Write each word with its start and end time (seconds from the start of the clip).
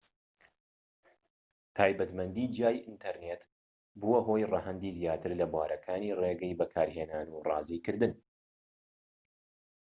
تایبەتمەندی 1.77 2.51
جیای 2.53 2.83
ئینتەرنێت 2.87 3.43
بووە 3.99 4.19
هۆی 4.27 4.47
ڕەهەندی 4.51 4.95
زیاتر 4.99 5.31
لە 5.39 5.45
بوارەکانی 5.51 6.15
ڕێگەی 6.21 6.57
بەکارهێنان 6.61 7.27
و 7.31 7.43
ڕازیکردن 7.47 8.13